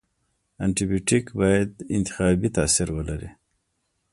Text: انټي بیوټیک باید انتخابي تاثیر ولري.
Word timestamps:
انټي 0.63 0.83
بیوټیک 0.89 1.25
باید 1.39 1.69
انتخابي 1.97 2.49
تاثیر 2.57 2.87
ولري. 2.95 3.29